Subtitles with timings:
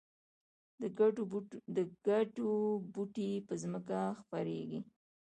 [0.81, 0.83] د
[2.13, 2.49] کدو
[2.93, 4.79] بوټی په ځمکه خپریږي